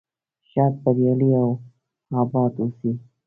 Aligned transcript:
ښاد 0.49 0.73
بریالي 0.83 1.29
او 1.41 1.49
اباد 2.21 2.53
اوسئ. 2.61 2.91